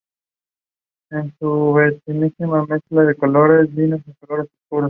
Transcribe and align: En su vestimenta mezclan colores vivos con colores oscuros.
En 1.11 1.31
su 1.37 1.73
vestimenta 1.73 2.47
mezclan 2.47 3.13
colores 3.13 3.71
vivos 3.75 4.01
con 4.03 4.13
colores 4.19 4.49
oscuros. 4.63 4.79